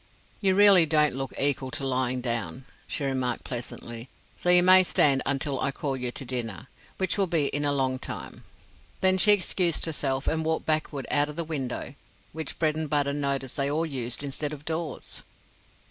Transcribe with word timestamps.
"You 0.39 0.55
really 0.55 0.87
don't 0.87 1.13
look 1.13 1.31
equal 1.39 1.69
to 1.69 1.85
lying 1.85 2.21
down," 2.21 2.65
she 2.87 3.03
remarked, 3.03 3.43
pleasantly; 3.43 4.09
"so 4.35 4.49
you 4.49 4.63
may 4.63 4.81
stand 4.81 5.21
until 5.27 5.59
I 5.59 5.69
call 5.69 5.95
you 5.95 6.09
to 6.09 6.25
dinner, 6.25 6.69
which 6.97 7.19
will 7.19 7.27
be 7.27 7.49
in 7.49 7.63
a 7.65 7.71
long 7.71 7.99
time." 7.99 8.43
Then 9.01 9.19
she 9.19 9.31
excused 9.33 9.85
herself 9.85 10.27
and 10.27 10.43
walked 10.43 10.65
backward 10.65 11.05
out 11.11 11.29
of 11.29 11.35
the 11.35 11.43
window, 11.43 11.93
which 12.33 12.57
Bredenbutta 12.57 13.13
noticed 13.13 13.55
they 13.57 13.69
all 13.69 13.85
used 13.85 14.23
instead 14.23 14.53
of 14.53 14.65
doors. 14.65 15.21